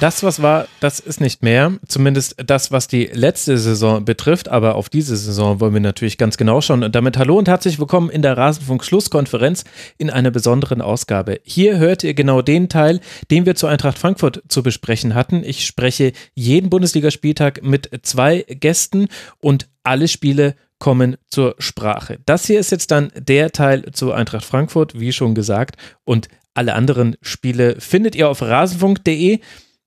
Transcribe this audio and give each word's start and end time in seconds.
Das, 0.00 0.22
was 0.22 0.40
war, 0.40 0.68
das 0.78 1.00
ist 1.00 1.20
nicht 1.20 1.42
mehr. 1.42 1.72
Zumindest 1.88 2.36
das, 2.46 2.70
was 2.70 2.86
die 2.86 3.06
letzte 3.06 3.58
Saison 3.58 4.04
betrifft. 4.04 4.48
Aber 4.48 4.76
auf 4.76 4.88
diese 4.88 5.16
Saison 5.16 5.58
wollen 5.58 5.74
wir 5.74 5.80
natürlich 5.80 6.18
ganz 6.18 6.36
genau 6.36 6.60
schauen. 6.60 6.84
Und 6.84 6.94
damit 6.94 7.18
hallo 7.18 7.36
und 7.36 7.48
herzlich 7.48 7.80
willkommen 7.80 8.08
in 8.08 8.22
der 8.22 8.36
Rasenfunk-Schlusskonferenz 8.36 9.64
in 9.96 10.08
einer 10.08 10.30
besonderen 10.30 10.82
Ausgabe. 10.82 11.40
Hier 11.42 11.78
hört 11.78 12.04
ihr 12.04 12.14
genau 12.14 12.42
den 12.42 12.68
Teil, 12.68 13.00
den 13.32 13.44
wir 13.44 13.56
zu 13.56 13.66
Eintracht 13.66 13.98
Frankfurt 13.98 14.42
zu 14.46 14.62
besprechen 14.62 15.16
hatten. 15.16 15.42
Ich 15.42 15.66
spreche 15.66 16.12
jeden 16.34 16.70
Bundesligaspieltag 16.70 17.64
mit 17.64 17.90
zwei 18.02 18.42
Gästen 18.48 19.08
und 19.40 19.68
alle 19.82 20.06
Spiele 20.06 20.54
kommen 20.78 21.16
zur 21.28 21.56
Sprache. 21.58 22.20
Das 22.24 22.46
hier 22.46 22.60
ist 22.60 22.70
jetzt 22.70 22.92
dann 22.92 23.10
der 23.16 23.50
Teil 23.50 23.90
zu 23.90 24.12
Eintracht 24.12 24.44
Frankfurt, 24.44 25.00
wie 25.00 25.12
schon 25.12 25.34
gesagt. 25.34 25.76
Und 26.04 26.28
alle 26.54 26.74
anderen 26.74 27.16
Spiele 27.20 27.80
findet 27.80 28.14
ihr 28.14 28.28
auf 28.28 28.42
rasenfunk.de 28.42 29.40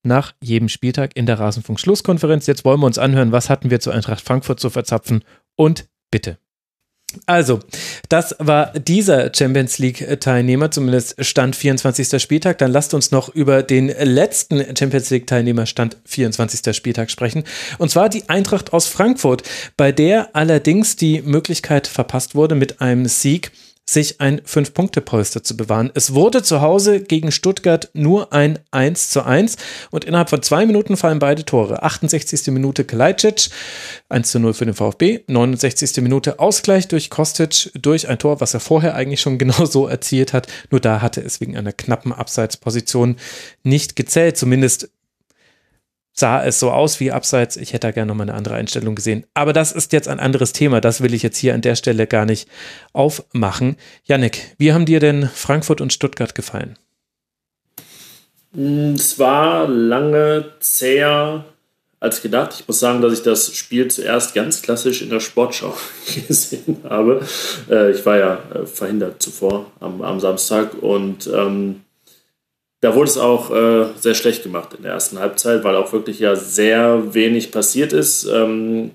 nach 0.04 0.34
jedem 0.42 0.70
Spieltag 0.70 1.16
in 1.16 1.26
der 1.26 1.40
Rasenfunk-Schlusskonferenz. 1.40 2.48
Jetzt 2.48 2.66
wollen 2.66 2.80
wir 2.80 2.88
uns 2.88 2.98
anhören, 2.98 3.32
was 3.32 3.50
hatten 3.50 3.70
wir 3.70 3.80
zu 3.80 3.92
Eintracht 3.92 4.22
Frankfurt 4.22 4.60
zu 4.60 4.70
verzapfen 4.70 5.24
und 5.56 5.88
bitte. 6.12 6.38
Also, 7.26 7.60
das 8.10 8.36
war 8.40 8.72
dieser 8.72 9.32
Champions 9.34 9.80
League-Teilnehmer, 9.80 10.72
zumindest 10.72 11.24
Stand 11.24 11.56
24. 11.56 12.22
Spieltag. 12.22 12.58
Dann 12.60 12.72
lasst 12.72 12.94
uns 12.94 13.12
noch 13.12 13.30
über 13.30 13.64
den 13.64 13.88
letzten 13.90 14.64
Champions 14.78 15.10
League-Teilnehmer 15.10 15.66
Stand 15.66 15.98
24. 16.06 16.76
Spieltag 16.76 17.12
sprechen. 17.12 17.44
Und 17.78 17.92
zwar 17.92 18.10
die 18.10 18.30
Eintracht 18.30 18.72
aus 18.74 18.88
Frankfurt, 18.88 19.44
bei 19.76 19.92
der 19.92 20.36
allerdings 20.36 20.96
die 20.96 21.22
Möglichkeit 21.22 21.88
verpasst 21.88 22.36
wurde, 22.36 22.56
mit 22.56 22.80
einem 22.80 23.06
Sieg 23.08 23.52
sich 23.92 24.22
ein 24.22 24.42
Fünf-Punkte-Polster 24.46 25.44
zu 25.44 25.58
bewahren. 25.58 25.92
Es 25.94 26.14
wurde 26.14 26.44
zu 26.44 26.62
Hause 26.62 27.02
gegen 27.02 27.32
Stuttgart 27.32 27.90
nur 27.94 28.34
ein 28.34 28.60
1 28.72 29.10
zu 29.10 29.24
1 29.24 29.58
und 29.92 30.06
innerhalb 30.06 30.30
von 30.30 30.42
zwei 30.42 30.66
Minuten 30.66 30.98
fallen 30.98 31.20
beide 31.20 31.44
Tore. 31.44 31.84
68. 31.84 32.48
Minute 32.48 32.86
Kalajdzic, 32.86 33.50
1 34.10 34.32
zu 34.32 34.40
0 34.40 34.54
für 34.54 34.66
den 34.66 34.74
VfB, 34.74 35.20
69. 35.28 35.98
Minute 36.04 36.40
Ausgleich 36.40 36.88
durch 36.88 37.10
Kostic 37.10 37.72
durch 37.82 38.08
ein 38.08 38.20
Tor, 38.20 38.42
was 38.42 38.54
er 38.54 38.60
vorher 38.60 38.96
eigentlich 38.96 39.22
schon 39.22 39.38
genau 39.42 39.66
so 39.66 39.88
erzielt 39.88 40.34
hat. 40.34 40.48
Nur 40.70 40.80
da 40.80 41.02
hatte 41.02 41.22
es 41.22 41.42
wegen 41.42 41.58
einer 41.58 41.74
knappen 41.74 42.14
Abseitsposition 42.14 43.18
nicht 43.64 43.96
gezählt, 43.96 44.38
zumindest 44.38 44.90
sah 46.22 46.42
es 46.42 46.60
so 46.60 46.72
aus 46.72 47.02
wie 47.02 47.12
abseits. 47.12 47.58
Ich 47.58 47.74
hätte 47.74 47.88
da 47.88 47.92
gerne 47.92 48.08
nochmal 48.08 48.30
eine 48.30 48.38
andere 48.38 48.56
Einstellung 48.56 48.96
gesehen. 48.96 49.26
Aber 49.34 49.52
das 49.52 49.74
ist 49.74 49.92
jetzt 49.92 50.08
ein 50.08 50.22
anderes 50.22 50.54
Thema. 50.54 50.80
Das 50.80 51.02
will 51.02 51.14
ich 51.14 51.24
jetzt 51.24 51.38
hier 51.38 51.54
an 51.54 51.62
der 51.62 51.76
Stelle 51.76 52.08
gar 52.08 52.26
nicht 52.26 52.48
aufmachen. 52.94 53.76
Yannick, 54.06 54.56
wie 54.58 54.72
haben 54.72 54.86
dir 54.86 55.02
denn 55.02 55.28
Frankfurt 55.28 55.82
und 55.82 55.92
Stuttgart 55.92 56.34
gefallen? 56.34 56.78
Es 58.54 59.18
war 59.18 59.68
lange 59.68 60.46
zäher 60.60 61.46
als 62.00 62.22
gedacht. 62.22 62.56
Ich 62.60 62.68
muss 62.68 62.80
sagen, 62.80 63.02
dass 63.02 63.14
ich 63.14 63.24
das 63.24 63.56
Spiel 63.56 63.90
zuerst 63.90 64.34
ganz 64.34 64.62
klassisch 64.62 65.02
in 65.02 65.10
der 65.10 65.22
Sportschau 65.22 65.76
gesehen 66.28 66.78
habe. 66.84 67.26
Äh, 67.70 67.92
ich 67.92 68.06
war 68.06 68.18
ja 68.18 68.40
äh, 68.54 68.66
verhindert 68.66 69.22
zuvor 69.22 69.72
am, 69.80 70.02
am 70.02 70.20
Samstag 70.20 70.82
und 70.82 71.28
ähm, 71.28 71.82
da 72.82 72.96
wurde 72.96 73.10
es 73.10 73.18
auch 73.18 73.52
äh, 73.52 73.86
sehr 74.00 74.16
schlecht 74.16 74.44
gemacht 74.44 74.74
in 74.76 74.84
der 74.84 74.94
ersten 74.94 75.20
Halbzeit, 75.20 75.64
weil 75.64 75.76
auch 75.76 75.94
wirklich 75.94 76.20
ja 76.20 76.36
sehr 76.36 77.14
wenig 77.14 77.52
passiert 77.52 77.94
ist. 77.94 78.26
Ähm, 78.26 78.92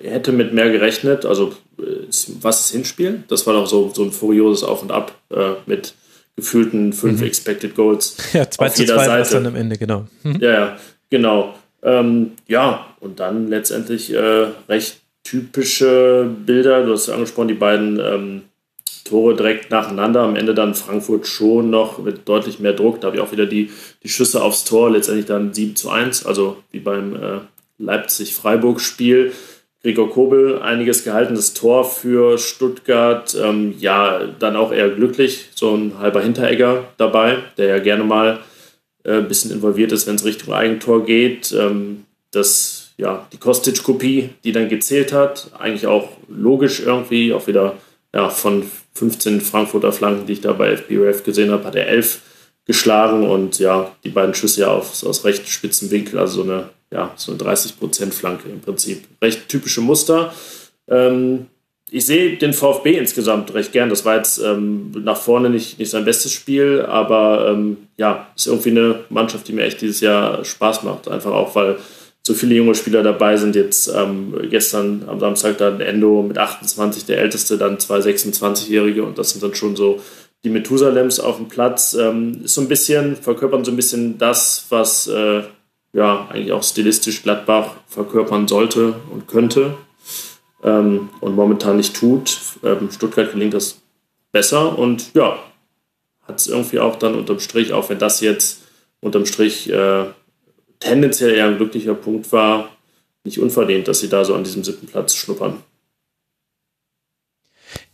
hätte 0.00 0.32
mit 0.32 0.54
mehr 0.54 0.70
gerechnet. 0.70 1.26
Also, 1.26 1.52
äh, 1.78 2.06
was 2.40 2.66
ist 2.66 2.70
Hinspiel? 2.70 3.24
Das 3.28 3.46
war 3.46 3.54
doch 3.54 3.66
so, 3.66 3.90
so 3.92 4.04
ein 4.04 4.12
furioses 4.12 4.62
Auf 4.62 4.82
und 4.82 4.92
Ab 4.92 5.12
äh, 5.30 5.52
mit 5.66 5.94
gefühlten 6.36 6.92
fünf 6.92 7.20
mhm. 7.20 7.26
Expected 7.26 7.74
Goals. 7.74 8.16
Ja, 8.32 8.48
zwei 8.48 8.66
auf 8.66 8.78
jeder 8.78 8.98
Seite. 8.98 9.34
dann 9.34 9.46
am 9.46 9.56
Ende, 9.56 9.76
genau. 9.76 10.06
Mhm. 10.22 10.38
Ja, 10.40 10.50
ja, 10.52 10.76
genau. 11.10 11.54
Ähm, 11.82 12.32
ja, 12.46 12.86
und 13.00 13.18
dann 13.18 13.48
letztendlich 13.48 14.12
äh, 14.12 14.46
recht 14.68 15.00
typische 15.24 16.30
Bilder. 16.44 16.84
Du 16.84 16.92
hast 16.92 17.08
ja 17.08 17.14
angesprochen, 17.14 17.48
die 17.48 17.54
beiden 17.54 17.98
ähm, 17.98 18.42
Tore 19.06 19.34
direkt 19.34 19.70
nacheinander. 19.70 20.22
Am 20.22 20.36
Ende 20.36 20.54
dann 20.54 20.74
Frankfurt 20.74 21.26
schon 21.26 21.70
noch 21.70 21.98
mit 21.98 22.28
deutlich 22.28 22.58
mehr 22.58 22.72
Druck. 22.72 23.00
Da 23.00 23.06
habe 23.08 23.16
ich 23.16 23.22
auch 23.22 23.32
wieder 23.32 23.46
die, 23.46 23.70
die 24.02 24.08
Schüsse 24.08 24.42
aufs 24.42 24.64
Tor. 24.64 24.90
Letztendlich 24.90 25.26
dann 25.26 25.52
7 25.54 25.76
zu 25.76 25.90
1, 25.90 26.26
also 26.26 26.58
wie 26.70 26.80
beim 26.80 27.16
äh, 27.16 27.40
Leipzig-Freiburg-Spiel. 27.78 29.32
Gregor 29.82 30.10
Kobel 30.10 30.60
einiges 30.62 31.04
gehalten. 31.04 31.36
Das 31.36 31.54
Tor 31.54 31.84
für 31.84 32.38
Stuttgart, 32.38 33.36
ähm, 33.40 33.74
ja, 33.78 34.26
dann 34.38 34.56
auch 34.56 34.72
eher 34.72 34.88
glücklich. 34.90 35.50
So 35.54 35.74
ein 35.74 35.98
halber 35.98 36.20
Hinteregger 36.20 36.84
dabei, 36.96 37.38
der 37.56 37.68
ja 37.68 37.78
gerne 37.78 38.02
mal 38.02 38.40
äh, 39.04 39.18
ein 39.18 39.28
bisschen 39.28 39.52
involviert 39.52 39.92
ist, 39.92 40.08
wenn 40.08 40.16
es 40.16 40.24
Richtung 40.24 40.52
Eigentor 40.52 41.04
geht. 41.04 41.52
Ähm, 41.52 42.04
das, 42.32 42.94
ja, 42.96 43.28
die 43.32 43.36
Kostic-Kopie, 43.36 44.30
die 44.42 44.52
dann 44.52 44.68
gezählt 44.68 45.12
hat, 45.12 45.52
eigentlich 45.56 45.86
auch 45.86 46.08
logisch 46.28 46.80
irgendwie, 46.80 47.32
auch 47.32 47.46
wieder 47.46 47.76
ja, 48.12 48.28
von 48.28 48.64
15 48.96 49.40
Frankfurter 49.40 49.92
Flanken, 49.92 50.26
die 50.26 50.34
ich 50.34 50.40
da 50.40 50.52
bei 50.52 50.76
FBRF 50.76 51.22
gesehen 51.24 51.50
habe, 51.50 51.64
hat 51.64 51.76
er 51.76 51.88
11 51.88 52.20
geschlagen 52.64 53.28
und 53.28 53.58
ja, 53.58 53.92
die 54.04 54.10
beiden 54.10 54.34
Schüsse 54.34 54.62
ja 54.62 54.68
aus, 54.68 55.04
aus 55.04 55.24
recht 55.24 55.48
spitzen 55.48 55.90
Winkel, 55.90 56.18
also 56.18 56.42
so 56.42 56.50
eine, 56.50 56.70
ja, 56.90 57.12
so 57.16 57.32
eine 57.32 57.40
30% 57.40 58.12
Flanke 58.12 58.48
im 58.48 58.60
Prinzip. 58.60 59.04
Recht 59.22 59.48
typische 59.48 59.80
Muster. 59.80 60.32
Ähm, 60.88 61.46
ich 61.88 62.04
sehe 62.04 62.36
den 62.36 62.52
VfB 62.52 62.98
insgesamt 62.98 63.54
recht 63.54 63.70
gern. 63.70 63.88
Das 63.88 64.04
war 64.04 64.16
jetzt 64.16 64.38
ähm, 64.38 64.90
nach 65.04 65.16
vorne 65.16 65.50
nicht, 65.50 65.78
nicht 65.78 65.90
sein 65.90 66.04
bestes 66.04 66.32
Spiel, 66.32 66.82
aber 66.82 67.52
ähm, 67.52 67.76
ja, 67.96 68.26
ist 68.34 68.48
irgendwie 68.48 68.70
eine 68.70 69.04
Mannschaft, 69.08 69.46
die 69.46 69.52
mir 69.52 69.64
echt 69.64 69.80
dieses 69.80 70.00
Jahr 70.00 70.44
Spaß 70.44 70.82
macht. 70.82 71.08
Einfach 71.08 71.32
auch, 71.32 71.54
weil 71.54 71.78
so 72.26 72.34
viele 72.34 72.56
junge 72.56 72.74
Spieler 72.74 73.04
dabei 73.04 73.36
sind. 73.36 73.54
Jetzt 73.54 73.86
ähm, 73.86 74.34
gestern 74.50 75.04
am 75.06 75.20
Samstag 75.20 75.58
dann 75.58 75.80
Endo 75.80 76.24
mit 76.24 76.38
28, 76.38 77.04
der 77.04 77.18
älteste, 77.18 77.56
dann 77.56 77.78
zwei 77.78 78.00
26-Jährige 78.00 79.04
und 79.04 79.16
das 79.16 79.30
sind 79.30 79.44
dann 79.44 79.54
schon 79.54 79.76
so 79.76 80.00
die 80.42 80.50
Methusalems 80.50 81.20
auf 81.20 81.36
dem 81.36 81.46
Platz. 81.46 81.94
Ähm, 81.94 82.40
ist 82.42 82.54
so 82.54 82.62
ein 82.62 82.68
bisschen, 82.68 83.14
verkörpern 83.14 83.64
so 83.64 83.70
ein 83.70 83.76
bisschen 83.76 84.18
das, 84.18 84.66
was 84.70 85.06
äh, 85.06 85.44
ja 85.92 86.26
eigentlich 86.28 86.50
auch 86.50 86.64
stilistisch 86.64 87.22
Gladbach 87.22 87.76
verkörpern 87.86 88.48
sollte 88.48 88.96
und 89.12 89.28
könnte 89.28 89.74
ähm, 90.64 91.10
und 91.20 91.36
momentan 91.36 91.76
nicht 91.76 91.94
tut. 91.94 92.40
Ähm, 92.64 92.88
Stuttgart 92.90 93.30
gelingt 93.30 93.54
das 93.54 93.80
besser 94.32 94.76
und 94.76 95.14
ja, 95.14 95.38
hat 96.26 96.40
es 96.40 96.48
irgendwie 96.48 96.80
auch 96.80 96.96
dann 96.96 97.14
unterm 97.14 97.38
Strich, 97.38 97.72
auch 97.72 97.88
wenn 97.88 98.00
das 98.00 98.20
jetzt 98.20 98.62
unterm 98.98 99.26
Strich 99.26 99.70
äh, 99.70 100.06
tendenziell 100.78 101.34
eher 101.34 101.46
ein 101.46 101.56
glücklicher 101.56 101.94
Punkt 101.94 102.30
war, 102.32 102.76
nicht 103.24 103.38
unverdient, 103.38 103.88
dass 103.88 104.00
sie 104.00 104.08
da 104.08 104.24
so 104.24 104.34
an 104.34 104.44
diesem 104.44 104.64
siebten 104.64 104.86
Platz 104.86 105.14
schnuppern. 105.14 105.62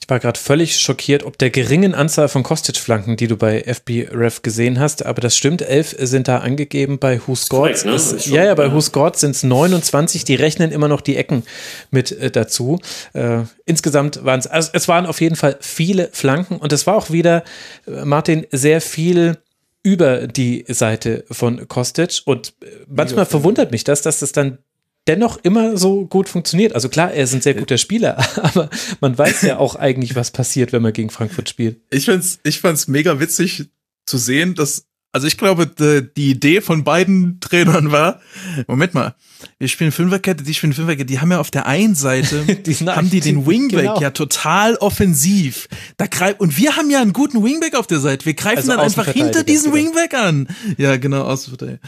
Ich 0.03 0.11
war 0.11 0.19
gerade 0.19 0.39
völlig 0.39 0.79
schockiert, 0.79 1.23
ob 1.23 1.39
der 1.39 1.51
geringen 1.51 1.95
Anzahl 1.95 2.27
von 2.27 2.43
Kostic-Flanken, 2.43 3.17
die 3.17 3.29
du 3.29 3.37
bei 3.37 3.63
FB 3.63 4.09
Ref 4.11 4.43
gesehen 4.43 4.81
hast, 4.81 5.07
aber 5.07 5.21
das 5.21 5.37
stimmt, 5.37 5.63
elf 5.63 5.95
sind 5.97 6.27
da 6.27 6.39
angegeben 6.39 6.99
bei 6.99 7.21
Who 7.25 7.37
Scored. 7.37 7.85
Ne? 7.85 7.97
Ja, 8.25 8.45
ja, 8.45 8.55
bei 8.57 8.67
ja. 8.67 8.73
Who 8.75 8.81
Scored 8.81 9.17
sind 9.17 9.31
es 9.31 9.45
29, 9.45 10.25
die 10.25 10.35
rechnen 10.35 10.73
immer 10.73 10.89
noch 10.89 11.03
die 11.03 11.17
Ecken 11.17 11.45
mit 11.93 12.11
äh, 12.11 12.33
dazu. 12.33 12.81
Äh, 13.13 13.43
insgesamt 13.65 14.25
waren 14.25 14.41
es, 14.41 14.49
also 14.49 14.71
es 14.73 14.89
waren 14.89 15.07
auf 15.07 15.21
jeden 15.21 15.37
Fall 15.37 15.57
viele 15.61 16.09
Flanken 16.13 16.57
und 16.57 16.73
es 16.73 16.85
war 16.89 16.97
auch 16.97 17.11
wieder, 17.11 17.45
äh, 17.87 18.05
Martin, 18.05 18.45
sehr 18.51 18.81
viel 18.81 19.39
über 19.83 20.27
die 20.27 20.65
Seite 20.69 21.25
von 21.31 21.67
Kostic. 21.69 22.23
Und 22.25 22.55
äh, 22.63 22.67
manchmal 22.89 23.27
verwundert 23.27 23.71
mich 23.73 23.85
das, 23.85 24.03
dass 24.03 24.21
das 24.21 24.33
dann 24.33 24.59
dennoch 25.09 25.39
immer 25.43 25.77
so 25.77 26.07
gut 26.07 26.29
funktioniert. 26.29 26.75
Also 26.75 26.89
klar, 26.89 27.13
er 27.13 27.25
ist 27.25 27.35
ein 27.35 27.41
sehr 27.41 27.55
guter 27.55 27.79
Spieler, 27.79 28.19
aber 28.43 28.71
man 29.01 29.17
weiß 29.17 29.43
ja 29.43 29.59
auch 29.59 29.75
eigentlich, 29.75 30.15
was 30.15 30.31
passiert, 30.31 30.73
wenn 30.73 30.83
man 30.83 30.93
gegen 30.93 31.11
Frankfurt 31.11 31.49
spielt. 31.49 31.81
Ich 31.91 32.07
fand's, 32.07 32.39
ich 32.45 32.61
fand's 32.61 32.87
mega 32.89 33.19
witzig 33.19 33.71
zu 34.07 34.19
sehen, 34.19 34.55
dass 34.55 34.87
also 35.13 35.27
ich 35.27 35.37
glaube, 35.37 35.67
die 35.67 36.31
Idee 36.31 36.63
von 36.63 36.85
beiden 36.85 37.39
Trainern 37.41 37.93
war, 37.93 38.21
Moment 38.67 38.95
mal, 38.95 39.15
wir 39.59 39.69
spielen 39.69 39.93
Fünferkette, 39.93 40.43
die 40.43 40.55
spielen 40.55 40.73
Fünferkette, 40.73 41.05
die 41.05 41.21
haben 41.21 41.31
ja 41.31 41.39
auf 41.39 41.51
der 41.51 41.67
einen 41.67 41.95
Seite, 41.95 42.45
die 42.67 42.75
haben 42.75 43.11
die 43.11 43.21
den 43.21 43.47
Wingback 43.47 43.83
genau. 43.83 44.01
ja 44.01 44.11
total 44.11 44.77
offensiv. 44.77 45.69
Da 45.99 46.07
greif, 46.07 46.37
und 46.39 46.57
wir 46.57 46.77
haben 46.77 46.91
ja 46.91 47.03
einen 47.03 47.13
guten 47.13 47.45
Wingback 47.45 47.75
auf 47.75 47.87
der 47.87 48.01
Seite. 48.01 48.25
Wir 48.25 48.35
greifen 48.35 48.59
also 48.59 48.73
dann 48.73 48.81
einfach 48.81 49.07
hinter 49.07 49.45
diesen. 49.45 49.73
Wingback 49.73 50.15
an. 50.15 50.49
Ja, 50.77 50.97
genau, 50.97 51.23
Außenverteidiger. 51.23 51.81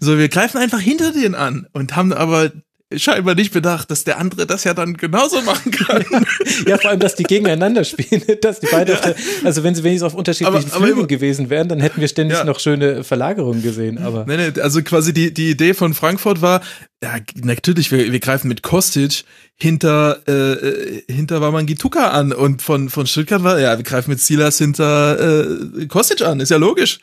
So, 0.00 0.18
wir 0.18 0.28
greifen 0.28 0.58
einfach 0.58 0.80
hinter 0.80 1.12
den 1.12 1.34
an 1.34 1.66
und 1.72 1.96
haben 1.96 2.12
aber 2.12 2.52
scheinbar 2.96 3.34
nicht 3.34 3.52
bedacht, 3.52 3.90
dass 3.90 4.04
der 4.04 4.18
andere 4.18 4.46
das 4.46 4.64
ja 4.64 4.74
dann 4.74 4.96
genauso 4.96 5.40
machen 5.42 5.70
kann. 5.70 6.04
ja, 6.66 6.78
vor 6.78 6.90
allem, 6.90 7.00
dass 7.00 7.14
die 7.14 7.24
gegeneinander 7.24 7.84
spielen, 7.84 8.22
dass 8.40 8.60
die 8.60 8.68
beide, 8.70 8.92
ja. 8.92 9.00
der, 9.00 9.14
also 9.44 9.62
wenn 9.62 9.74
sie 9.74 9.84
wenigstens 9.84 10.12
auf 10.12 10.14
unterschiedlichen 10.14 10.70
aber, 10.70 10.76
Flügeln 10.78 10.98
aber, 11.00 11.06
gewesen 11.06 11.50
wären, 11.50 11.68
dann 11.68 11.80
hätten 11.80 12.00
wir 12.00 12.08
ständig 12.08 12.38
ja. 12.38 12.44
noch 12.44 12.60
schöne 12.60 13.04
Verlagerungen 13.04 13.62
gesehen. 13.62 13.98
Aber 13.98 14.24
nee, 14.26 14.36
nee, 14.36 14.60
also 14.60 14.82
quasi 14.82 15.12
die 15.12 15.32
die 15.32 15.50
Idee 15.50 15.74
von 15.74 15.94
Frankfurt 15.94 16.42
war, 16.42 16.60
ja 17.02 17.16
natürlich, 17.42 17.90
wir, 17.90 18.10
wir 18.12 18.20
greifen 18.20 18.48
mit 18.48 18.62
Kostic 18.62 19.24
hinter 19.56 20.20
äh, 20.26 20.52
äh 20.52 21.02
hinter 21.08 21.40
Wamangituka 21.40 22.08
an 22.08 22.32
und 22.32 22.62
von 22.62 22.88
von 22.90 23.06
Stuttgart 23.06 23.42
war, 23.42 23.58
ja, 23.60 23.76
wir 23.76 23.84
greifen 23.84 24.10
mit 24.10 24.20
Silas 24.20 24.58
hinter 24.58 25.44
äh, 25.80 25.86
Kostic 25.86 26.22
an, 26.22 26.40
ist 26.40 26.50
ja 26.50 26.56
logisch. 26.56 27.00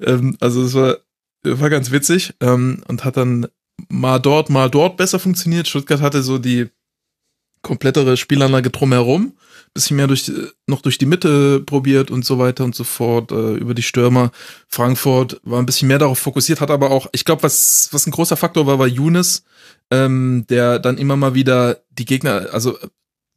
Ähm, 0.00 0.36
also 0.40 0.62
es 0.62 0.74
war 0.74 0.98
war 1.44 1.70
ganz 1.70 1.90
witzig 1.90 2.34
ähm, 2.40 2.82
und 2.86 3.04
hat 3.04 3.16
dann 3.16 3.46
mal 3.88 4.18
dort, 4.18 4.50
mal 4.50 4.70
dort 4.70 4.96
besser 4.96 5.18
funktioniert. 5.18 5.68
Stuttgart 5.68 6.00
hatte 6.00 6.22
so 6.22 6.38
die 6.38 6.68
komplettere 7.62 8.16
Spielanlage 8.16 8.70
drumherum, 8.70 9.34
bisschen 9.72 9.96
mehr 9.96 10.08
durch, 10.08 10.30
noch 10.66 10.82
durch 10.82 10.98
die 10.98 11.06
Mitte 11.06 11.60
probiert 11.60 12.10
und 12.10 12.24
so 12.24 12.38
weiter 12.38 12.64
und 12.64 12.74
so 12.74 12.84
fort, 12.84 13.32
äh, 13.32 13.54
über 13.54 13.72
die 13.74 13.82
Stürmer. 13.82 14.30
Frankfurt 14.68 15.40
war 15.44 15.60
ein 15.60 15.66
bisschen 15.66 15.88
mehr 15.88 15.98
darauf 15.98 16.18
fokussiert, 16.18 16.60
hat 16.60 16.70
aber 16.70 16.90
auch, 16.90 17.06
ich 17.12 17.24
glaube, 17.24 17.42
was, 17.42 17.88
was 17.92 18.06
ein 18.06 18.10
großer 18.10 18.36
Faktor 18.36 18.66
war, 18.66 18.78
war 18.78 18.86
Younes, 18.86 19.44
ähm, 19.90 20.44
der 20.50 20.78
dann 20.78 20.98
immer 20.98 21.16
mal 21.16 21.34
wieder 21.34 21.78
die 21.90 22.04
Gegner, 22.04 22.48
also 22.52 22.76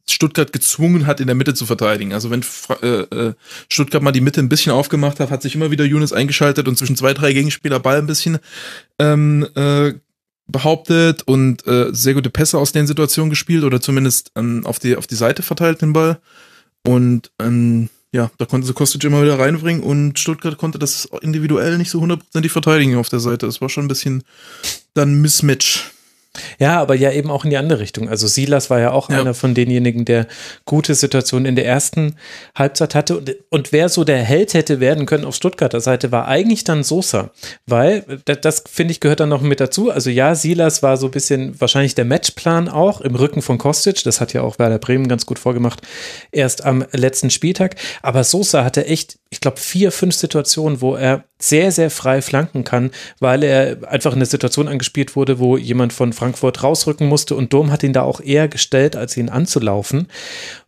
Stuttgart 0.08 0.52
gezwungen 0.52 1.06
hat, 1.06 1.20
in 1.20 1.26
der 1.26 1.34
Mitte 1.34 1.54
zu 1.54 1.66
verteidigen. 1.66 2.12
Also 2.12 2.30
wenn 2.30 2.44
äh, 2.82 3.00
äh, 3.00 3.34
Stuttgart 3.68 4.02
mal 4.02 4.12
die 4.12 4.20
Mitte 4.20 4.40
ein 4.40 4.48
bisschen 4.48 4.72
aufgemacht 4.72 5.18
hat, 5.18 5.30
hat 5.30 5.42
sich 5.42 5.54
immer 5.54 5.70
wieder 5.70 5.84
Younes 5.84 6.12
eingeschaltet 6.12 6.68
und 6.68 6.78
zwischen 6.78 6.96
zwei, 6.96 7.12
drei 7.12 7.32
Gegenspieler 7.32 7.80
Ball 7.80 7.98
ein 7.98 8.06
bisschen 8.06 8.38
ähm, 8.98 9.46
äh, 9.56 9.94
behauptet 10.48 11.22
und 11.22 11.66
äh, 11.66 11.88
sehr 11.92 12.14
gute 12.14 12.30
Pässe 12.30 12.58
aus 12.58 12.72
den 12.72 12.86
Situationen 12.86 13.30
gespielt 13.30 13.64
oder 13.64 13.80
zumindest 13.80 14.30
ähm, 14.36 14.64
auf, 14.64 14.78
die, 14.78 14.96
auf 14.96 15.06
die 15.06 15.16
Seite 15.16 15.42
verteilt 15.42 15.82
den 15.82 15.92
Ball. 15.92 16.18
Und 16.84 17.32
ähm, 17.40 17.88
ja, 18.12 18.30
da 18.38 18.46
konnte 18.46 18.66
sie 18.66 18.72
Kostic 18.72 19.02
immer 19.04 19.22
wieder 19.22 19.38
reinbringen 19.38 19.82
und 19.82 20.18
Stuttgart 20.18 20.56
konnte 20.56 20.78
das 20.78 21.08
individuell 21.20 21.78
nicht 21.78 21.90
so 21.90 22.00
hundertprozentig 22.00 22.52
verteidigen 22.52 22.96
auf 22.96 23.08
der 23.08 23.20
Seite. 23.20 23.46
Das 23.46 23.60
war 23.60 23.68
schon 23.68 23.84
ein 23.84 23.88
bisschen 23.88 24.22
dann 24.94 25.20
Mismatch. 25.20 25.90
Ja, 26.58 26.80
aber 26.80 26.94
ja 26.94 27.10
eben 27.12 27.30
auch 27.30 27.44
in 27.44 27.50
die 27.50 27.56
andere 27.56 27.80
Richtung. 27.80 28.08
Also 28.08 28.26
Silas 28.26 28.70
war 28.70 28.80
ja 28.80 28.92
auch 28.92 29.10
ja. 29.10 29.20
einer 29.20 29.34
von 29.34 29.54
denjenigen, 29.54 30.04
der 30.04 30.26
gute 30.64 30.94
Situationen 30.94 31.46
in 31.46 31.56
der 31.56 31.66
ersten 31.66 32.16
Halbzeit 32.54 32.94
hatte. 32.94 33.18
Und, 33.18 33.36
und 33.50 33.72
wer 33.72 33.88
so 33.88 34.04
der 34.04 34.18
Held 34.18 34.54
hätte 34.54 34.80
werden 34.80 35.06
können 35.06 35.24
auf 35.24 35.34
Stuttgarter 35.34 35.80
Seite, 35.80 36.12
war 36.12 36.28
eigentlich 36.28 36.64
dann 36.64 36.82
Sosa. 36.82 37.30
Weil, 37.66 38.04
das, 38.24 38.40
das 38.40 38.64
finde 38.70 38.92
ich, 38.92 39.00
gehört 39.00 39.20
dann 39.20 39.28
noch 39.28 39.42
mit 39.42 39.60
dazu. 39.60 39.90
Also 39.90 40.10
ja, 40.10 40.34
Silas 40.34 40.82
war 40.82 40.96
so 40.96 41.06
ein 41.06 41.12
bisschen 41.12 41.60
wahrscheinlich 41.60 41.94
der 41.94 42.04
Matchplan 42.04 42.68
auch 42.68 43.00
im 43.00 43.14
Rücken 43.14 43.42
von 43.42 43.58
Kostic. 43.58 44.02
Das 44.04 44.20
hat 44.20 44.32
ja 44.32 44.42
auch 44.42 44.58
Werder 44.58 44.78
Bremen 44.78 45.08
ganz 45.08 45.26
gut 45.26 45.38
vorgemacht. 45.38 45.82
Erst 46.32 46.64
am 46.64 46.84
letzten 46.92 47.30
Spieltag. 47.30 47.76
Aber 48.02 48.24
Sosa 48.24 48.64
hatte 48.64 48.86
echt, 48.86 49.18
ich 49.30 49.40
glaube, 49.40 49.58
vier, 49.58 49.92
fünf 49.92 50.14
Situationen, 50.14 50.80
wo 50.80 50.96
er 50.96 51.24
sehr, 51.38 51.70
sehr 51.70 51.90
frei 51.90 52.22
flanken 52.22 52.64
kann, 52.64 52.90
weil 53.20 53.42
er 53.42 53.78
einfach 53.88 54.12
in 54.12 54.18
eine 54.18 54.26
Situation 54.26 54.68
angespielt 54.68 55.16
wurde, 55.16 55.38
wo 55.38 55.56
jemand 55.56 55.92
von 55.92 56.12
Frankfurt 56.26 56.64
rausrücken 56.64 57.06
musste 57.06 57.36
und 57.36 57.52
Dom 57.52 57.70
hat 57.70 57.84
ihn 57.84 57.92
da 57.92 58.02
auch 58.02 58.20
eher 58.20 58.48
gestellt, 58.48 58.96
als 58.96 59.16
ihn 59.16 59.28
anzulaufen. 59.28 60.08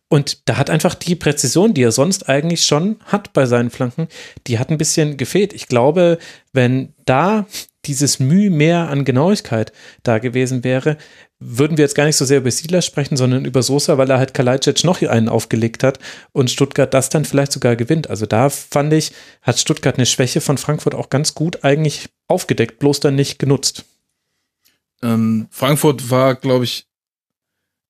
Und 0.08 0.48
da 0.48 0.56
hat 0.56 0.70
einfach 0.70 0.94
die 0.94 1.16
Präzision, 1.16 1.74
die 1.74 1.82
er 1.82 1.90
sonst 1.90 2.28
eigentlich 2.28 2.64
schon 2.64 2.96
hat 3.04 3.32
bei 3.32 3.44
seinen 3.44 3.70
Flanken, 3.70 4.06
die 4.46 4.58
hat 4.60 4.70
ein 4.70 4.78
bisschen 4.78 5.16
gefehlt. 5.16 5.52
Ich 5.52 5.66
glaube, 5.66 6.18
wenn 6.52 6.94
da 7.04 7.46
dieses 7.86 8.20
Mühe 8.20 8.50
mehr 8.50 8.88
an 8.88 9.04
Genauigkeit 9.04 9.72
da 10.04 10.18
gewesen 10.18 10.62
wäre, 10.62 10.96
würden 11.40 11.76
wir 11.76 11.84
jetzt 11.84 11.94
gar 11.96 12.04
nicht 12.04 12.16
so 12.16 12.24
sehr 12.24 12.38
über 12.38 12.50
Siedler 12.52 12.80
sprechen, 12.80 13.16
sondern 13.16 13.44
über 13.44 13.62
Sosa, 13.62 13.98
weil 13.98 14.10
er 14.10 14.18
halt 14.18 14.32
Kalajdzic 14.32 14.84
noch 14.84 15.02
einen 15.02 15.28
aufgelegt 15.28 15.82
hat 15.82 15.98
und 16.32 16.50
Stuttgart 16.50 16.94
das 16.94 17.08
dann 17.08 17.24
vielleicht 17.24 17.52
sogar 17.52 17.74
gewinnt. 17.74 18.08
Also 18.08 18.26
da 18.26 18.48
fand 18.48 18.92
ich, 18.92 19.12
hat 19.42 19.58
Stuttgart 19.58 19.96
eine 19.96 20.06
Schwäche 20.06 20.40
von 20.40 20.56
Frankfurt 20.56 20.94
auch 20.94 21.10
ganz 21.10 21.34
gut 21.34 21.64
eigentlich 21.64 22.08
aufgedeckt, 22.28 22.78
bloß 22.78 23.00
dann 23.00 23.16
nicht 23.16 23.38
genutzt. 23.38 23.84
Ähm, 25.02 25.46
Frankfurt 25.50 26.10
war, 26.10 26.34
glaube 26.34 26.64
ich, 26.64 26.86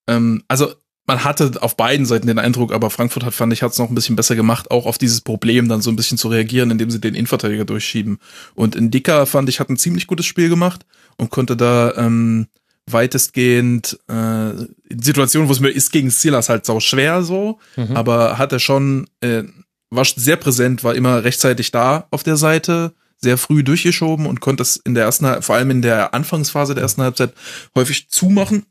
ähm, 0.06 0.42
also 0.48 0.74
man 1.08 1.24
hatte 1.24 1.52
auf 1.62 1.76
beiden 1.76 2.04
Seiten 2.04 2.26
den 2.26 2.38
Eindruck, 2.38 2.70
aber 2.70 2.90
Frankfurt 2.90 3.24
hat, 3.24 3.32
fand 3.32 3.52
ich, 3.54 3.62
hat 3.62 3.72
es 3.72 3.78
noch 3.78 3.88
ein 3.88 3.94
bisschen 3.94 4.14
besser 4.14 4.36
gemacht, 4.36 4.70
auch 4.70 4.84
auf 4.84 4.98
dieses 4.98 5.22
Problem 5.22 5.66
dann 5.66 5.80
so 5.80 5.90
ein 5.90 5.96
bisschen 5.96 6.18
zu 6.18 6.28
reagieren, 6.28 6.70
indem 6.70 6.90
sie 6.90 7.00
den 7.00 7.14
Innenverteidiger 7.14 7.64
durchschieben. 7.64 8.18
Und 8.54 8.76
Indika, 8.76 9.24
fand 9.24 9.48
ich, 9.48 9.58
hat 9.58 9.70
ein 9.70 9.78
ziemlich 9.78 10.06
gutes 10.06 10.26
Spiel 10.26 10.50
gemacht 10.50 10.84
und 11.16 11.30
konnte 11.30 11.56
da 11.56 11.94
ähm, 11.96 12.48
weitestgehend 12.86 13.98
äh, 14.08 14.50
in 14.50 15.02
Situationen, 15.02 15.48
wo 15.48 15.52
es 15.52 15.60
mir 15.60 15.70
ist 15.70 15.92
gegen 15.92 16.10
Silas 16.10 16.50
halt 16.50 16.66
sau 16.66 16.78
schwer 16.78 17.22
so, 17.22 17.58
mhm. 17.76 17.96
aber 17.96 18.36
hat 18.36 18.52
er 18.52 18.60
schon, 18.60 19.08
äh, 19.20 19.44
war 19.88 20.04
sehr 20.04 20.36
präsent, 20.36 20.84
war 20.84 20.94
immer 20.94 21.24
rechtzeitig 21.24 21.70
da 21.70 22.06
auf 22.10 22.22
der 22.22 22.36
Seite, 22.36 22.92
sehr 23.20 23.38
früh 23.38 23.64
durchgeschoben 23.64 24.26
und 24.26 24.40
konnte 24.40 24.60
das 24.60 24.76
in 24.76 24.94
der 24.94 25.04
ersten, 25.04 25.42
vor 25.42 25.56
allem 25.56 25.70
in 25.70 25.82
der 25.82 26.14
Anfangsphase 26.14 26.74
der 26.74 26.82
ersten 26.82 27.02
Halbzeit 27.02 27.32
häufig 27.74 28.08
zumachen. 28.10 28.66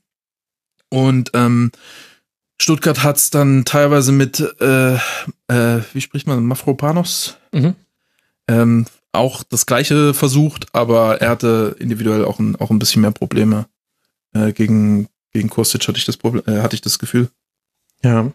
Und 0.90 1.32
ähm, 1.34 1.72
Stuttgart 2.60 3.04
hat 3.04 3.18
es 3.18 3.30
dann 3.30 3.66
teilweise 3.66 4.12
mit, 4.12 4.40
äh, 4.62 4.96
äh, 4.96 5.82
wie 5.94 6.02
spricht 6.02 6.28
man, 6.28 6.46
Mafropanos? 6.46 7.38
Mhm. 7.52 7.76
Ähm, 8.48 8.86
auch 9.12 9.44
das 9.44 9.66
gleiche 9.66 10.14
versucht, 10.14 10.74
aber 10.74 11.22
er 11.22 11.30
hatte 11.30 11.76
individuell 11.80 12.24
auch 12.26 12.40
ein, 12.40 12.56
auch 12.56 12.70
ein 12.70 12.80
bisschen 12.80 13.02
mehr 13.02 13.12
Probleme. 13.12 13.68
Äh, 14.34 14.54
gegen, 14.54 15.08
gegen 15.32 15.50
Kostic 15.50 15.88
hatte 15.88 15.98
ich 15.98 16.06
das 16.06 16.18
Problem, 16.18 16.44
äh, 16.48 16.62
hatte 16.62 16.76
ich 16.76 16.82
das 16.82 17.00
Gefühl. 17.00 17.30
Ja. 18.04 18.32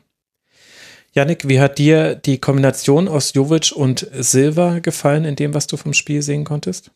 Janik, 1.14 1.46
wie 1.46 1.60
hat 1.60 1.78
dir 1.78 2.14
die 2.14 2.38
Kombination 2.38 3.06
aus 3.06 3.34
Jovic 3.34 3.72
und 3.72 4.06
Silva 4.12 4.78
gefallen 4.78 5.24
in 5.24 5.36
dem, 5.36 5.52
was 5.52 5.66
du 5.66 5.76
vom 5.76 5.92
Spiel 5.92 6.22
sehen 6.22 6.44
konntest? 6.44 6.90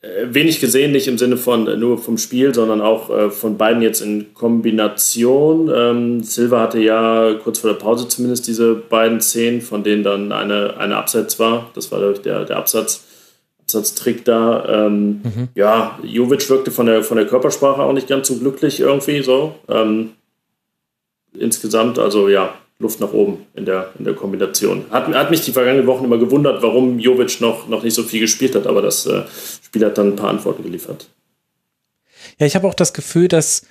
Äh, 0.00 0.34
wenig 0.34 0.58
gesehen, 0.58 0.90
nicht 0.90 1.06
im 1.06 1.16
Sinne 1.16 1.36
von 1.36 1.68
äh, 1.68 1.76
nur 1.76 1.96
vom 1.96 2.18
Spiel, 2.18 2.52
sondern 2.52 2.80
auch 2.80 3.08
äh, 3.08 3.30
von 3.30 3.56
beiden 3.56 3.80
jetzt 3.80 4.00
in 4.00 4.34
Kombination. 4.34 5.70
Ähm, 5.72 6.24
Silva 6.24 6.60
hatte 6.60 6.80
ja 6.80 7.34
kurz 7.34 7.60
vor 7.60 7.70
der 7.70 7.78
Pause 7.78 8.08
zumindest 8.08 8.48
diese 8.48 8.74
beiden 8.74 9.20
Szenen, 9.20 9.60
von 9.60 9.84
denen 9.84 10.02
dann 10.02 10.32
eine, 10.32 10.76
eine 10.78 10.96
Abseits 10.96 11.38
war. 11.38 11.70
Das 11.74 11.92
war 11.92 12.00
der, 12.14 12.44
der 12.44 12.56
Absatz, 12.56 13.04
Absatztrick 13.60 14.24
da. 14.24 14.86
Ähm, 14.86 15.20
mhm. 15.22 15.48
Ja, 15.54 16.00
Jovic 16.02 16.50
wirkte 16.50 16.72
von 16.72 16.86
der, 16.86 17.04
von 17.04 17.16
der 17.16 17.26
Körpersprache 17.26 17.80
auch 17.80 17.92
nicht 17.92 18.08
ganz 18.08 18.26
so 18.26 18.34
glücklich 18.34 18.80
irgendwie 18.80 19.22
so. 19.22 19.54
Ähm, 19.68 20.14
insgesamt, 21.32 22.00
also 22.00 22.28
ja, 22.28 22.54
Luft 22.82 23.00
nach 23.00 23.12
oben 23.12 23.46
in 23.54 23.64
der, 23.64 23.92
in 23.98 24.04
der 24.04 24.14
Kombination. 24.14 24.84
Hat, 24.90 25.08
hat 25.08 25.30
mich 25.30 25.40
die 25.42 25.52
vergangenen 25.52 25.86
Wochen 25.86 26.04
immer 26.04 26.18
gewundert, 26.18 26.62
warum 26.62 26.98
Jovic 26.98 27.40
noch, 27.40 27.68
noch 27.68 27.82
nicht 27.82 27.94
so 27.94 28.02
viel 28.02 28.20
gespielt 28.20 28.54
hat, 28.54 28.66
aber 28.66 28.82
das 28.82 29.06
äh, 29.06 29.22
Spiel 29.64 29.84
hat 29.84 29.96
dann 29.96 30.08
ein 30.08 30.16
paar 30.16 30.30
Antworten 30.30 30.62
geliefert. 30.62 31.08
Ja, 32.38 32.46
ich 32.46 32.54
habe 32.54 32.66
auch 32.66 32.74
das 32.74 32.92
Gefühl, 32.92 33.28
dass 33.28 33.62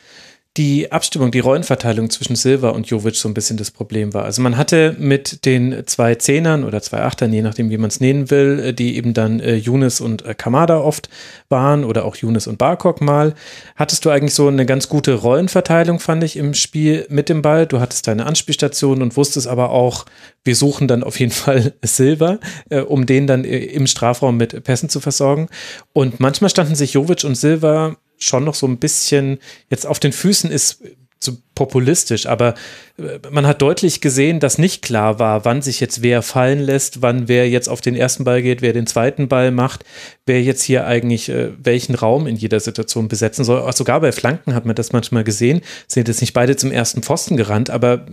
die 0.58 0.91
Abstimmung, 0.91 1.31
die 1.31 1.39
Rollenverteilung 1.39 2.10
zwischen 2.10 2.36
Silva 2.36 2.70
und 2.70 2.86
Jovic 2.88 3.15
so 3.15 3.29
ein 3.29 3.34
bisschen 3.34 3.55
das 3.55 3.72
Problem 3.72 4.13
war. 4.13 4.25
Also 4.25 4.41
man 4.41 4.58
hatte 4.58 4.98
mit 5.00 5.46
den 5.46 5.88
zwei 5.88 6.15
Zehnern 6.15 6.65
oder 6.65 6.81
zwei 6.81 7.03
Achtern, 7.03 7.31
je 7.31 7.41
nachdem, 7.41 7.70
wie 7.70 7.77
man 7.77 7.88
es 7.88 8.01
nennen 8.01 8.29
will, 8.29 8.60
äh, 8.60 8.74
die 8.74 8.98
eben 8.98 9.13
dann 9.13 9.39
äh, 9.39 9.55
Younes 9.55 10.01
und 10.01 10.25
äh, 10.25 10.34
Kamada 10.34 10.79
oft 10.79 11.10
waren 11.48 11.86
oder 11.86 12.03
auch 12.03 12.17
Younes 12.17 12.48
und 12.48 12.58
Barkok 12.58 13.00
mal, 13.00 13.34
hattest 13.77 14.03
du 14.03 14.10
eigentlich 14.10 14.34
so 14.34 14.50
eine 14.50 14.65
ganz 14.65 14.89
gute 14.89 15.13
Rollenverteilung, 15.13 16.01
fand 16.01 16.22
ich, 16.25 16.36
im 16.36 16.53
Spiel 16.53 17.05
mit 17.08 17.29
dem 17.29 17.41
Ball. 17.41 17.65
Du 17.65 17.79
hattest 17.79 18.08
deine 18.08 18.25
Anspielstation 18.25 19.01
und 19.01 19.15
wusstest 19.15 19.48
aber 19.48 19.70
auch, 19.70 20.05
wir 20.43 20.58
suchen 20.58 20.89
dann 20.89 21.05
auf 21.05 21.17
jeden 21.17 21.31
Fall 21.31 21.75
Silva, 21.81 22.39
äh, 22.70 22.81
um 22.81 23.05
den 23.05 23.25
dann 23.25 23.46
äh, 23.46 23.58
im 23.58 23.88
Strafraum 23.88 24.36
mit 24.36 24.65
Pässen 24.65 24.89
zu 24.89 25.00
versorgen. 25.00 25.48
Und 25.93 26.20
manchmal 26.20 26.50
standen 26.50 26.75
sich 26.75 26.91
Jovic 26.91 27.24
und 27.24 27.36
Silva 27.36 27.96
schon 28.22 28.44
noch 28.44 28.56
so 28.56 28.68
ein 28.68 28.78
bisschen 28.78 29.40
jetzt 29.70 29.86
auf 29.88 30.00
den 30.00 30.13
Füßen 30.13 30.51
ist 30.51 30.82
zu 31.22 31.38
populistisch, 31.54 32.25
aber 32.25 32.56
äh, 32.98 33.20
man 33.30 33.46
hat 33.46 33.62
deutlich 33.62 34.01
gesehen, 34.01 34.40
dass 34.40 34.58
nicht 34.58 34.82
klar 34.82 35.20
war, 35.20 35.46
wann 35.46 35.62
sich 35.62 35.80
jetzt 35.80 36.01
wer 36.01 36.24
fallen 36.24 36.60
lässt, 36.60 37.04
wann 37.04 37.28
wer 37.28 37.48
jetzt 37.48 37.70
auf 37.70 37.80
den 37.80 37.96
ersten 37.96 38.24
Ball 38.24 38.42
geht, 38.42 38.63
wer 38.63 38.74
den 38.74 38.88
zweiten 38.88 39.28
Ball 39.28 39.51
macht, 39.51 39.86
wer 40.25 40.42
jetzt 40.42 40.63
hier 40.63 40.88
eigentlich 40.88 41.30
äh, 41.30 41.51
welchen 41.62 41.94
Raum 41.94 42.25
in 42.25 42.36
jeder 42.36 42.60
Situation 42.60 43.08
besetzen 43.08 43.46
soll. 43.46 43.62
Auch 43.62 43.74
sogar 43.74 44.01
bei 44.01 44.12
Flanken 44.12 44.56
hat 44.56 44.66
man 44.66 44.75
das 44.75 44.94
manchmal 44.94 45.24
gesehen. 45.24 45.62
Sind 45.88 46.08
jetzt 46.08 46.22
nicht 46.22 46.34
beide 46.34 46.56
zum 46.56 46.72
ersten 46.72 47.04
Pfosten 47.04 47.38
gerannt, 47.38 47.70
aber 47.70 48.08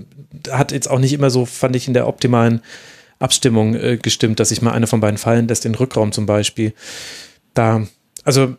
hat 0.51 0.73
jetzt 0.73 0.91
auch 0.91 0.99
nicht 0.99 1.15
immer 1.15 1.31
so, 1.31 1.47
fand 1.47 1.77
ich, 1.77 1.89
in 1.89 1.95
der 1.95 2.07
optimalen 2.07 2.61
Abstimmung 3.21 3.75
äh, 3.75 3.97
gestimmt, 3.97 4.39
dass 4.39 4.51
sich 4.51 4.61
mal 4.61 4.73
einer 4.73 4.87
von 4.87 5.01
beiden 5.01 5.19
fallen 5.19 5.49
lässt, 5.49 5.65
den 5.65 5.75
Rückraum 5.75 6.13
zum 6.13 6.27
Beispiel. 6.27 6.75
Da, 7.55 7.87
also 8.23 8.57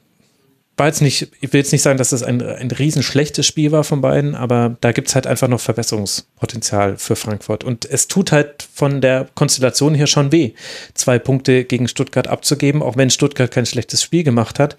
war 0.80 0.88
jetzt 0.88 1.02
nicht, 1.02 1.30
ich 1.42 1.54
will 1.54 1.60
jetzt 1.60 1.72
nicht 1.72 1.82
sagen, 1.82 1.98
dass 1.98 2.10
das 2.10 2.24
ein, 2.24 2.42
ein 2.42 2.72
riesen 2.72 3.04
Spiel 3.04 3.72
war 3.72 3.84
von 3.84 4.02
beiden, 4.02 4.34
aber 4.34 4.78
da 4.82 4.92
gibt 4.94 5.10
es 5.10 5.16
halt 5.16 5.28
einfach 5.28 5.48
noch 5.48 5.60
Verbesserungspotenzial 5.60 6.98
für 6.98 7.16
Frankfurt. 7.16 7.64
Und 7.64 7.86
es 7.86 8.08
tut 8.08 8.32
halt 8.32 8.68
von 8.74 9.02
der 9.02 9.28
Konstellation 9.36 9.94
her 9.94 10.08
schon 10.08 10.32
weh, 10.32 10.54
zwei 10.94 11.20
Punkte 11.20 11.66
gegen 11.66 11.88
Stuttgart 11.88 12.28
abzugeben, 12.28 12.82
auch 12.82 12.98
wenn 12.98 13.10
Stuttgart 13.10 13.52
kein 13.52 13.66
schlechtes 13.66 14.02
Spiel 14.02 14.24
gemacht 14.24 14.58
hat. 14.58 14.78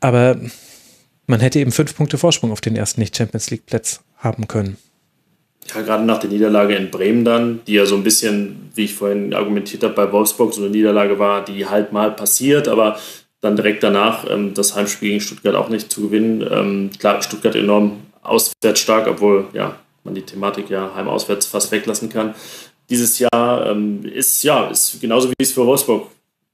Aber 0.00 0.36
man 1.26 1.40
hätte 1.40 1.58
eben 1.58 1.72
fünf 1.72 1.96
Punkte 1.96 2.18
Vorsprung 2.18 2.52
auf 2.52 2.60
den 2.60 2.76
ersten 2.76 3.00
Nicht-Champions 3.00 3.50
League-Platz 3.50 4.00
haben 4.16 4.46
können. 4.46 4.76
Ja, 5.74 5.82
gerade 5.82 6.04
nach 6.04 6.18
der 6.18 6.30
Niederlage 6.30 6.76
in 6.76 6.90
Bremen 6.90 7.24
dann, 7.24 7.60
die 7.66 7.74
ja 7.74 7.86
so 7.86 7.96
ein 7.96 8.04
bisschen, 8.04 8.70
wie 8.74 8.84
ich 8.84 8.94
vorhin 8.94 9.34
argumentiert 9.34 9.82
habe, 9.82 9.94
bei 9.94 10.12
Wolfsburg 10.12 10.54
so 10.54 10.62
eine 10.62 10.70
Niederlage 10.70 11.18
war, 11.18 11.44
die 11.44 11.66
halt 11.66 11.92
mal 11.92 12.12
passiert, 12.12 12.68
aber 12.68 12.98
dann 13.46 13.56
direkt 13.56 13.82
danach 13.82 14.28
ähm, 14.28 14.54
das 14.54 14.74
Heimspiel 14.74 15.10
gegen 15.10 15.20
Stuttgart 15.20 15.54
auch 15.54 15.68
nicht 15.68 15.90
zu 15.90 16.02
gewinnen. 16.02 16.46
Ähm, 16.50 16.90
klar, 16.98 17.22
Stuttgart 17.22 17.54
enorm 17.54 18.02
auswärts 18.22 18.80
stark, 18.80 19.06
obwohl 19.06 19.46
ja, 19.52 19.76
man 20.04 20.14
die 20.14 20.22
Thematik 20.22 20.68
ja 20.68 20.92
heim-auswärts 20.94 21.46
fast 21.46 21.70
weglassen 21.72 22.08
kann. 22.08 22.34
Dieses 22.90 23.18
Jahr 23.18 23.66
ähm, 23.66 24.04
ist 24.04 24.42
ja 24.42 24.68
ist 24.68 25.00
genauso 25.00 25.30
wie 25.30 25.42
es 25.42 25.52
für 25.52 25.66
Wolfsburg 25.66 26.08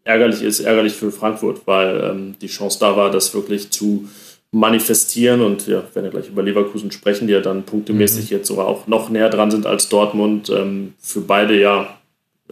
ärgerlich 0.05 0.43
ist, 0.43 0.61
ärgerlich 0.61 0.95
für 0.95 1.11
Frankfurt, 1.11 1.63
weil 1.67 2.11
ähm, 2.11 2.35
die 2.41 2.47
Chance 2.47 2.79
da 2.81 2.97
war, 2.97 3.11
das 3.11 3.35
wirklich 3.35 3.71
zu 3.71 4.09
manifestieren 4.51 5.41
und 5.41 5.67
ja, 5.67 5.83
wenn 5.95 6.05
wir 6.05 6.11
gleich 6.11 6.29
über 6.29 6.43
Leverkusen 6.43 6.91
sprechen, 6.91 7.27
die 7.27 7.33
ja 7.33 7.41
dann 7.41 7.63
punktemäßig 7.63 8.31
mhm. 8.31 8.37
jetzt 8.37 8.49
sogar 8.49 8.67
auch 8.67 8.87
noch 8.87 9.09
näher 9.09 9.31
dran 9.31 9.51
sind 9.51 9.67
als 9.67 9.89
Dortmund, 9.89 10.51
ähm, 10.51 10.93
für 11.01 11.23
beide 11.23 11.59
ja 11.59 11.99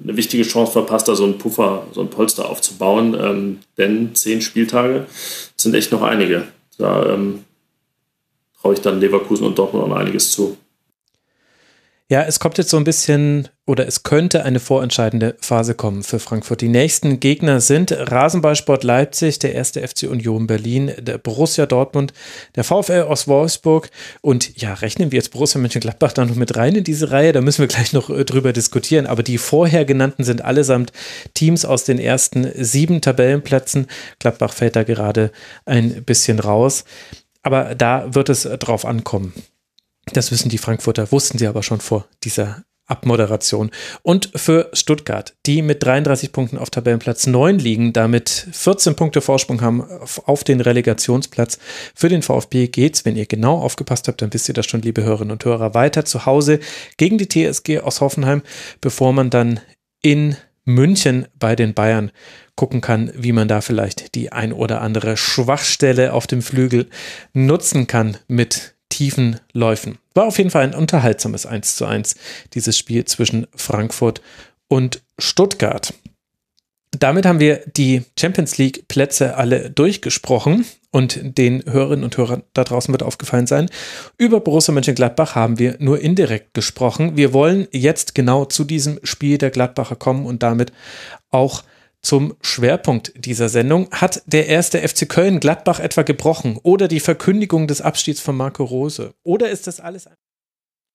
eine 0.02 0.16
wichtige 0.16 0.44
Chance 0.44 0.72
verpasst, 0.72 1.08
da 1.08 1.14
so 1.14 1.24
einen 1.24 1.38
Puffer, 1.38 1.86
so 1.92 2.00
ein 2.00 2.10
Polster 2.10 2.48
aufzubauen, 2.48 3.16
ähm, 3.20 3.58
denn 3.78 4.14
zehn 4.14 4.40
Spieltage 4.40 5.06
sind 5.56 5.74
echt 5.74 5.92
noch 5.92 6.02
einige. 6.02 6.48
Da 6.78 7.14
ähm, 7.14 7.44
traue 8.60 8.74
ich 8.74 8.80
dann 8.80 9.00
Leverkusen 9.00 9.46
und 9.46 9.58
Dortmund 9.58 9.88
noch 9.88 9.96
einiges 9.96 10.32
zu. 10.32 10.56
Ja, 12.10 12.22
es 12.22 12.40
kommt 12.40 12.58
jetzt 12.58 12.70
so 12.70 12.76
ein 12.76 12.82
bisschen 12.82 13.46
oder 13.68 13.86
es 13.86 14.02
könnte 14.02 14.44
eine 14.44 14.58
vorentscheidende 14.58 15.36
Phase 15.40 15.76
kommen 15.76 16.02
für 16.02 16.18
Frankfurt. 16.18 16.60
Die 16.60 16.68
nächsten 16.68 17.20
Gegner 17.20 17.60
sind 17.60 17.92
Rasenballsport 17.92 18.82
Leipzig, 18.82 19.38
der 19.38 19.54
erste 19.54 19.86
FC 19.86 20.08
Union 20.10 20.48
Berlin, 20.48 20.90
der 20.98 21.18
Borussia 21.18 21.66
Dortmund, 21.66 22.12
der 22.56 22.64
VfL 22.64 23.02
aus 23.02 23.28
Wolfsburg 23.28 23.90
und 24.22 24.60
ja, 24.60 24.74
rechnen 24.74 25.12
wir 25.12 25.18
jetzt 25.18 25.30
Borussia 25.30 25.60
Mönchengladbach 25.60 26.12
da 26.12 26.24
noch 26.24 26.34
mit 26.34 26.56
rein 26.56 26.74
in 26.74 26.82
diese 26.82 27.12
Reihe, 27.12 27.32
da 27.32 27.42
müssen 27.42 27.60
wir 27.60 27.68
gleich 27.68 27.92
noch 27.92 28.10
äh, 28.10 28.24
drüber 28.24 28.52
diskutieren, 28.52 29.06
aber 29.06 29.22
die 29.22 29.38
vorher 29.38 29.84
genannten 29.84 30.24
sind 30.24 30.44
allesamt 30.44 30.90
Teams 31.34 31.64
aus 31.64 31.84
den 31.84 32.00
ersten 32.00 32.50
sieben 32.56 33.02
Tabellenplätzen. 33.02 33.86
Gladbach 34.18 34.52
fällt 34.52 34.74
da 34.74 34.82
gerade 34.82 35.30
ein 35.64 36.02
bisschen 36.02 36.40
raus, 36.40 36.82
aber 37.44 37.76
da 37.76 38.12
wird 38.12 38.30
es 38.30 38.42
drauf 38.42 38.84
ankommen. 38.84 39.32
Das 40.12 40.30
wissen 40.30 40.48
die 40.48 40.58
Frankfurter, 40.58 41.10
wussten 41.12 41.38
sie 41.38 41.46
aber 41.46 41.62
schon 41.62 41.80
vor 41.80 42.06
dieser 42.24 42.64
Abmoderation. 42.90 43.70
Und 44.02 44.30
für 44.34 44.68
Stuttgart, 44.72 45.34
die 45.46 45.62
mit 45.62 45.82
33 45.82 46.32
Punkten 46.32 46.58
auf 46.58 46.70
Tabellenplatz 46.70 47.26
9 47.26 47.58
liegen, 47.58 47.92
damit 47.92 48.48
14 48.52 48.96
Punkte 48.96 49.20
Vorsprung 49.20 49.60
haben 49.60 49.84
auf 50.24 50.44
den 50.44 50.60
Relegationsplatz. 50.60 51.58
Für 51.94 52.08
den 52.08 52.22
VfB 52.22 52.66
geht's, 52.66 53.04
wenn 53.04 53.16
ihr 53.16 53.26
genau 53.26 53.58
aufgepasst 53.58 54.08
habt, 54.08 54.20
dann 54.20 54.32
wisst 54.34 54.48
ihr 54.48 54.54
das 54.54 54.66
schon, 54.66 54.82
liebe 54.82 55.04
Hörerinnen 55.04 55.32
und 55.32 55.44
Hörer, 55.44 55.74
weiter 55.74 56.04
zu 56.04 56.26
Hause 56.26 56.58
gegen 56.96 57.16
die 57.16 57.28
TSG 57.28 57.80
aus 57.80 58.00
Hoffenheim, 58.00 58.42
bevor 58.80 59.12
man 59.12 59.30
dann 59.30 59.60
in 60.02 60.36
München 60.64 61.26
bei 61.38 61.56
den 61.56 61.74
Bayern 61.74 62.10
gucken 62.56 62.80
kann, 62.80 63.10
wie 63.14 63.32
man 63.32 63.48
da 63.48 63.60
vielleicht 63.60 64.14
die 64.14 64.32
ein 64.32 64.52
oder 64.52 64.82
andere 64.82 65.16
Schwachstelle 65.16 66.12
auf 66.12 66.26
dem 66.26 66.42
Flügel 66.42 66.88
nutzen 67.32 67.86
kann 67.86 68.18
mit 68.28 68.74
tiefen 68.90 69.40
Läufen. 69.54 69.98
War 70.12 70.26
auf 70.26 70.36
jeden 70.36 70.50
Fall 70.50 70.64
ein 70.64 70.74
unterhaltsames 70.74 71.46
1 71.46 71.76
zu 71.76 71.86
1, 71.86 72.16
dieses 72.52 72.76
Spiel 72.76 73.06
zwischen 73.06 73.46
Frankfurt 73.54 74.20
und 74.68 75.02
Stuttgart. 75.18 75.94
Damit 76.98 77.24
haben 77.24 77.40
wir 77.40 77.62
die 77.76 78.02
Champions 78.18 78.58
League 78.58 78.88
Plätze 78.88 79.36
alle 79.36 79.70
durchgesprochen 79.70 80.66
und 80.90 81.38
den 81.38 81.64
Hörerinnen 81.64 82.04
und 82.04 82.16
Hörern 82.16 82.42
da 82.52 82.64
draußen 82.64 82.92
wird 82.92 83.04
aufgefallen 83.04 83.46
sein. 83.46 83.70
Über 84.18 84.40
Borussia 84.40 84.74
Mönchengladbach 84.74 85.36
haben 85.36 85.60
wir 85.60 85.76
nur 85.78 86.00
indirekt 86.00 86.52
gesprochen. 86.52 87.16
Wir 87.16 87.32
wollen 87.32 87.68
jetzt 87.70 88.16
genau 88.16 88.44
zu 88.44 88.64
diesem 88.64 88.98
Spiel 89.04 89.38
der 89.38 89.50
Gladbacher 89.50 89.94
kommen 89.94 90.26
und 90.26 90.42
damit 90.42 90.72
auch 91.30 91.62
zum 92.02 92.34
Schwerpunkt 92.40 93.12
dieser 93.16 93.48
Sendung. 93.48 93.88
Hat 93.92 94.22
der 94.26 94.46
erste 94.46 94.86
FC 94.86 95.08
Köln 95.08 95.40
Gladbach 95.40 95.80
etwa 95.80 96.02
gebrochen 96.02 96.58
oder 96.62 96.88
die 96.88 97.00
Verkündigung 97.00 97.66
des 97.66 97.80
Abschieds 97.80 98.20
von 98.20 98.36
Marco 98.36 98.64
Rose? 98.64 99.14
Oder 99.22 99.50
ist 99.50 99.66
das 99.66 99.80
alles 99.80 100.06
ein 100.06 100.16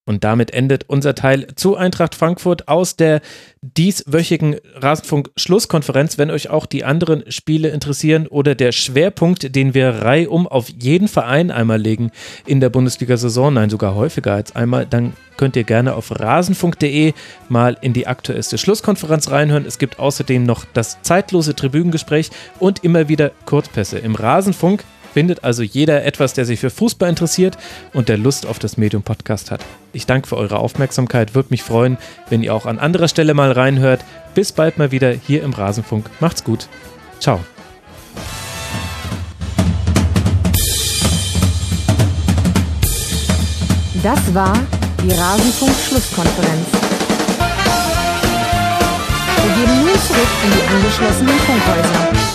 und 0.06 0.24
damit 0.24 0.52
endet 0.52 0.86
unser 0.88 1.16
Teil 1.16 1.48
zu 1.56 1.76
Eintracht 1.76 2.14
Frankfurt 2.14 2.68
aus 2.68 2.96
der 2.96 3.22
dieswöchigen 3.62 4.58
Rasenfunk-Schlusskonferenz. 4.76 6.18
Wenn 6.18 6.30
euch 6.30 6.50
auch 6.50 6.68
die 6.68 6.84
anderen 6.84 7.24
Spiele 7.32 7.70
interessieren 7.70 8.28
oder 8.28 8.54
der 8.54 8.72
Schwerpunkt, 8.72 9.56
den 9.56 9.74
wir 9.74 9.90
reihum 9.90 10.48
auf 10.48 10.70
jeden 10.70 11.08
Verein 11.08 11.50
einmal 11.50 11.80
legen 11.80 12.12
in 12.46 12.60
der 12.60 12.70
Bundesliga-Saison, 12.70 13.54
nein, 13.54 13.72
sogar 13.72 13.96
häufiger 13.96 14.34
als 14.34 14.56
einmal, 14.56 14.86
dann 14.86 15.14
könnt 15.38 15.56
ihr 15.56 15.64
gerne 15.64 15.96
auf 15.96 16.12
rasenfunk.de 16.18 17.14
mal 17.50 17.76
in 17.82 17.94
die 17.94 18.08
aktuellste 18.08 18.58
Schlusskonferenz 18.58 19.32
reinhören. 19.32 19.66
Es 19.66 19.80
gibt 19.80 20.00
außerdem 20.00 20.44
noch 20.44 20.66
das 20.74 21.02
zeitlose 21.02 21.56
Tribünengespräch 21.56 22.30
und 22.60 22.84
immer 22.84 23.10
wieder 23.10 23.32
Kurzpässe 23.46 23.98
im 23.98 24.16
Rasenfunk 24.16 24.84
findet 25.16 25.46
also 25.46 25.64
jeder 25.64 26.04
etwas, 26.04 26.34
der 26.34 26.44
sich 26.44 26.60
für 26.60 26.70
Fußball 26.70 27.08
interessiert 27.08 27.58
und 27.94 28.10
der 28.10 28.18
Lust 28.18 28.46
auf 28.46 28.60
das 28.60 28.76
Medium 28.76 29.02
Podcast 29.02 29.50
hat. 29.50 29.64
Ich 29.94 30.06
danke 30.06 30.28
für 30.28 30.36
eure 30.36 30.60
Aufmerksamkeit, 30.60 31.34
würde 31.36 31.52
mich 31.52 31.64
freuen, 31.64 31.98
wenn 32.30 32.44
ihr 32.44 32.54
auch 32.54 32.66
an 32.66 32.80
anderer 32.80 33.08
Stelle 33.08 33.34
mal 33.34 33.54
reinhört. 33.54 34.04
Bis 34.34 34.52
bald 34.52 34.78
mal 34.78 34.92
wieder 34.92 35.12
hier 35.12 35.42
im 35.44 35.54
Rasenfunk. 35.54 36.10
Macht's 36.20 36.44
gut. 36.44 36.68
Ciao. 37.22 37.40
Das 44.04 44.34
war 44.34 44.60
die 45.02 45.14
Rasenfunk-Schlusskonferenz. 45.14 46.68
Wir 49.46 49.56
gehen 49.56 49.80
nun 49.80 49.96
zurück 50.08 50.28
in 50.44 50.52
die 50.52 50.76
angeschlossenen 50.76 51.40
Funkhäuser. 51.40 52.35